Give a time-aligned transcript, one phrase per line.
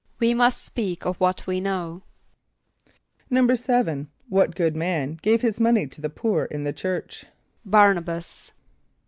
[0.17, 2.01] ="We must speak of what we know."=
[3.31, 7.25] =7.= What good man gave his money to the poor in the church?
[7.69, 8.51] =Bär´na b[)a]s.